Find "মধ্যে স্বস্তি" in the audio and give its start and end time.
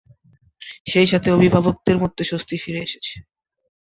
1.97-2.55